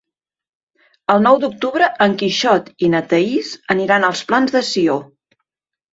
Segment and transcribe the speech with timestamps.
[1.15, 5.01] El nou d'octubre en Quixot i na Thaís aniran als Plans de Sió.